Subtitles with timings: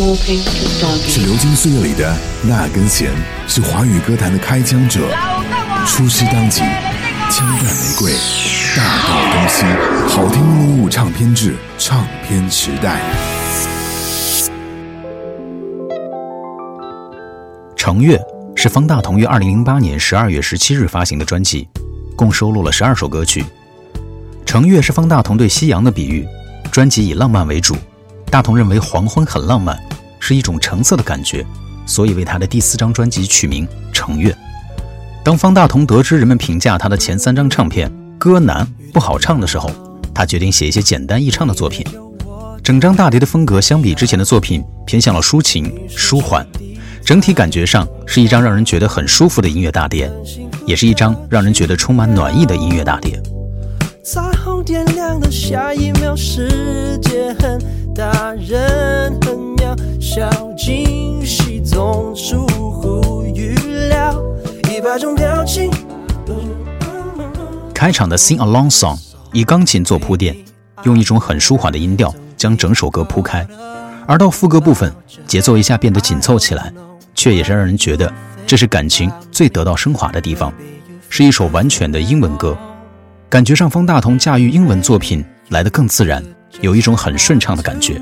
[0.00, 3.10] 是流金岁月里的那根弦，
[3.46, 5.00] 是华语歌坛的开枪者。
[5.86, 6.62] 出师当即，
[7.30, 8.12] 枪弹玫瑰，
[8.74, 9.66] 大道东西，
[10.08, 13.02] 好听一零五唱片制，唱片时代。
[17.76, 18.18] 成月
[18.56, 21.68] 是方大同于二零零八年十二月十七日发行的专辑，
[22.16, 23.44] 共收录了十二首歌曲。
[24.46, 26.26] 成月是方大同对夕阳的比喻，
[26.72, 27.76] 专辑以浪漫为主。
[28.30, 29.76] 大同认为黄昏很浪漫，
[30.20, 31.44] 是一种橙色的感觉，
[31.86, 34.30] 所以为他的第四张专辑取名《橙月》。
[35.24, 39.70] 当方大同得知人们评价他的前三张唱片歌难不好唱的时候，
[40.14, 41.84] 他决定写一些简单易唱的作品。
[42.62, 46.46] 整张大碟的风格相比之前的作品偏向了抒情舒缓，
[47.04, 50.10] 整体感觉上是一张让人觉得很舒服的音乐大碟，
[50.66, 53.20] 也是一张让人觉得充满暖意的音乐大碟。
[54.02, 57.58] 彩虹点亮的下一秒，世界很。
[58.00, 63.54] 大人很渺小，惊喜总出乎预
[63.90, 64.24] 料，
[64.70, 65.70] 一百种表情。
[67.74, 68.98] 开场的 Sing Along Song
[69.34, 70.34] 以钢琴做铺垫，
[70.84, 73.46] 用一种很舒缓的音调将整首歌铺开，
[74.06, 74.90] 而到副歌部分，
[75.26, 76.72] 节奏一下变得紧凑起来，
[77.14, 78.10] 却也是让人觉得
[78.46, 80.50] 这是感情最得到升华的地方，
[81.10, 82.56] 是一首完全的英文歌，
[83.28, 86.24] 感觉上方大同驾驭英文作品来得更自然。
[86.60, 88.00] 有一种很顺畅的感觉。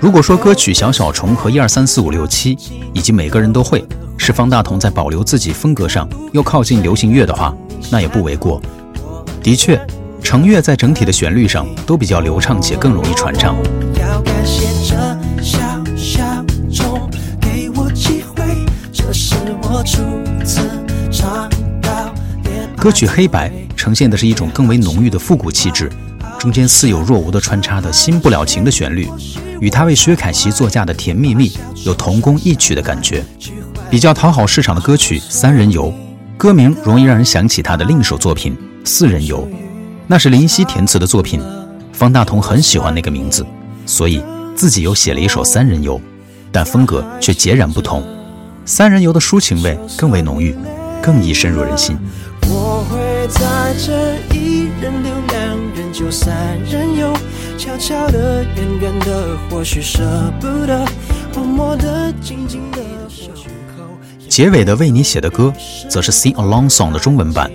[0.00, 2.54] 如果说歌曲《小小虫》和《一二三四五六七》
[2.92, 3.84] 以及每个人都会
[4.16, 7.54] 是方大同在保留自己风格上又靠近流行乐的话，
[7.90, 8.60] 那也不为过。
[9.42, 9.80] 的确。
[10.28, 13.54] 程月在整体的旋律上都比较流畅且更容易传唱。
[22.76, 25.88] 歌曲《黑白》呈现的是一种更为浓郁的复古气质，
[26.40, 29.08] 中间似有若无的穿插的新不了情的旋律，
[29.60, 31.50] 与他为薛凯琪作嫁的《甜蜜蜜》
[31.84, 33.24] 有同工异曲的感觉。
[33.88, 35.88] 比较讨好市场的歌曲《三人游》，
[36.36, 38.54] 歌名容易让人想起他的另一首作品
[38.84, 39.46] 《四人游》。
[40.08, 41.40] 那是林夕填词的作品，
[41.92, 43.44] 方大同很喜欢那个名字，
[43.84, 44.22] 所以
[44.54, 45.98] 自己又写了一首《三人游》，
[46.52, 48.00] 但风格却截然不同。
[48.64, 50.56] 《三人游》的抒情味更为浓郁，
[51.02, 51.98] 更易深入人心。
[52.42, 57.12] 我会在这一人留两人就三人游，
[57.58, 60.86] 悄悄的、远远的，或许舍不得，
[61.34, 62.78] 默默的、静静的。
[64.28, 65.52] 结尾的为你写的歌，
[65.88, 67.50] 则是《Sing Along Song》的中文版。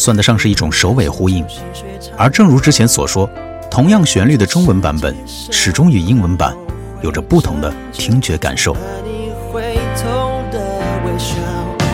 [0.00, 1.44] 算得上是一种首尾呼应，
[2.16, 3.28] 而正如之前所说，
[3.70, 6.56] 同样旋律的中文版本始终与英文版
[7.02, 8.74] 有着不同的听觉感受。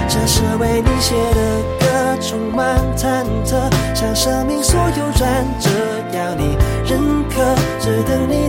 [0.09, 1.87] 这是为你写的歌，
[2.23, 3.59] 充满忐忑，
[3.93, 5.69] 像生命所有转折，
[6.17, 6.57] 要你
[6.89, 8.46] 认可，只等你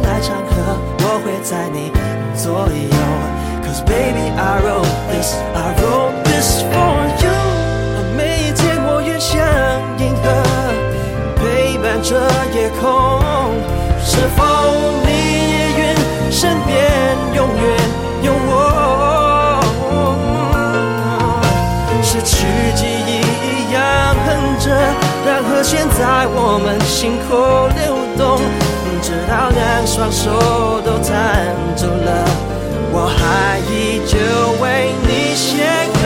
[14.17, 14.41] 是否
[15.05, 15.09] 你
[15.51, 15.95] 也愿
[16.31, 16.75] 身边
[17.35, 17.63] 永远
[18.23, 19.61] 有我？
[22.01, 23.77] 失去记忆一样
[24.25, 24.27] 哼
[24.59, 24.65] 着，
[25.23, 27.85] 让和弦在我们心口流
[28.17, 28.41] 动，
[29.03, 32.25] 直到两双手都弹走了，
[32.91, 34.17] 我还依旧
[34.63, 34.65] 为
[35.07, 35.61] 你写
[36.01, 36.05] 歌。